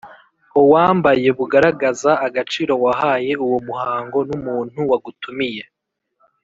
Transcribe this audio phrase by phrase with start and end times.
[0.61, 5.63] owambayebugaragaza agaciro wahaye uwo muhango n‘umuntu wagutumiye.